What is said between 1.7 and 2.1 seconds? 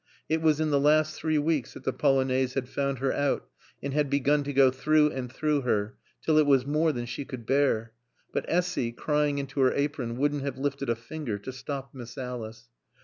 that the